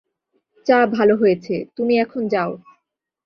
[0.67, 2.51] চা ভালো হয়েছে, তুমি এখন যাও।